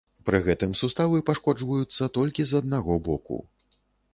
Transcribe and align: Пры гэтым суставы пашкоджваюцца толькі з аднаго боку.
Пры 0.27 0.37
гэтым 0.45 0.71
суставы 0.79 1.19
пашкоджваюцца 1.27 2.09
толькі 2.17 2.47
з 2.53 2.63
аднаго 2.65 2.99
боку. 3.11 3.39